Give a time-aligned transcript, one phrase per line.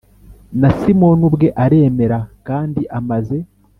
[0.59, 2.17] Na Simoni ubwe aremera
[2.47, 3.37] kandi amaze